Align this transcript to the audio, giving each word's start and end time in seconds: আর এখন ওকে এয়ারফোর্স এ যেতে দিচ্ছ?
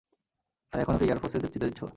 আর 0.73 0.77
এখন 0.79 0.93
ওকে 0.95 1.05
এয়ারফোর্স 1.05 1.33
এ 1.35 1.39
যেতে 1.45 1.59
দিচ্ছ? 1.61 1.81